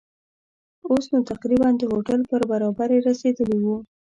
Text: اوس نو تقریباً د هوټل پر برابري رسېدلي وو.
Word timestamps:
اوس 0.87 1.05
نو 1.11 1.19
تقریباً 1.31 1.69
د 1.77 1.81
هوټل 1.91 2.21
پر 2.29 2.41
برابري 2.51 2.97
رسېدلي 3.07 3.57
وو. 3.61 3.77